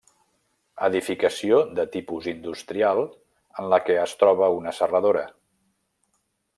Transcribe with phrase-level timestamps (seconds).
[0.87, 5.27] Edificació de tipus industrial en la que es troba una serradora.